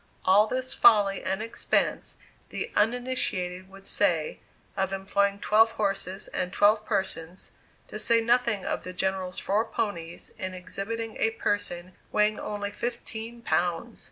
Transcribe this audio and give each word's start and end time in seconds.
All 0.25 0.47
this 0.47 0.73
folly 0.73 1.21
and 1.23 1.43
expense, 1.43 2.17
the 2.49 2.71
uninitiated 2.75 3.69
would 3.69 3.85
say, 3.85 4.39
of 4.75 4.91
employing 4.91 5.37
twelve 5.37 5.73
horses 5.73 6.27
and 6.29 6.51
twelve 6.51 6.83
persons, 6.87 7.51
to 7.87 7.99
say 7.99 8.19
nothing 8.19 8.65
of 8.65 8.83
the 8.83 8.93
General's 8.93 9.37
four 9.37 9.63
ponies, 9.63 10.31
in 10.39 10.55
exhibiting 10.55 11.17
a 11.17 11.29
person 11.29 11.93
weighing 12.11 12.39
only 12.39 12.71
fifteen 12.71 13.43
pounds! 13.43 13.99